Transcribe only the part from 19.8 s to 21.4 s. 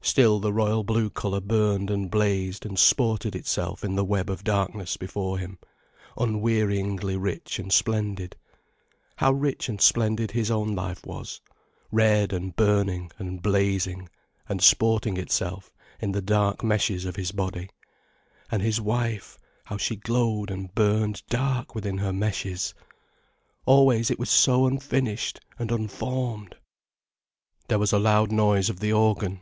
glowed and burned